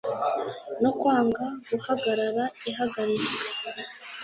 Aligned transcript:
no 0.81 0.91
kwanga 0.99 1.43
guhagarara 1.69 2.43
ihagaritswe 2.69 3.43